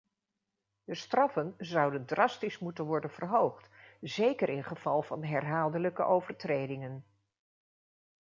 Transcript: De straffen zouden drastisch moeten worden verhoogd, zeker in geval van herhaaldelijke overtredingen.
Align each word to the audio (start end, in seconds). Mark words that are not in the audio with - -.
De 0.83 0.95
straffen 0.95 1.55
zouden 1.57 2.05
drastisch 2.05 2.59
moeten 2.59 2.85
worden 2.85 3.09
verhoogd, 3.11 3.69
zeker 4.01 4.49
in 4.49 4.63
geval 4.63 5.01
van 5.01 5.23
herhaaldelijke 5.23 6.03
overtredingen. 6.03 7.05